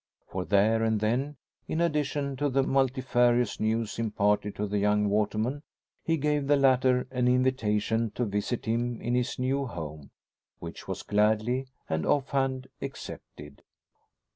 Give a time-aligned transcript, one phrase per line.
[0.31, 1.35] For there and then,
[1.67, 5.61] in addition to the multifarious news imparted to the young waterman,
[6.03, 10.09] he gave the latter an invitation to visit him in his new home;
[10.57, 13.61] which was gladly and off hand accepted.